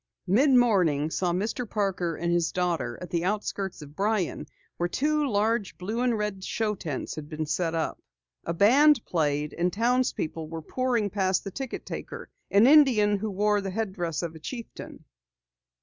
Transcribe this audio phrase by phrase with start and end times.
[0.27, 1.69] Early afternoon saw Mr.
[1.69, 6.43] Parker and his daughter at the outskirts of Bryan where two large blue and red
[6.43, 8.01] show tents had been set up.
[8.43, 13.61] A band played, and townspeople were pouring past the ticket taker, an Indian who wore
[13.61, 15.05] the headdress of a chieftain.